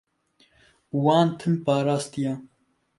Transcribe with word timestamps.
û 0.95 0.95
wan 1.05 1.27
tim 1.39 1.53
parastiye. 1.65 2.33